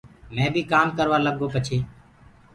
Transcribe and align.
مي 0.35 0.45
بيٚ 0.53 0.69
ڪآم 0.71 0.87
ڪروآ 0.97 1.17
لگ 1.25 1.35
گو 1.39 1.47
پڇي 1.53 1.77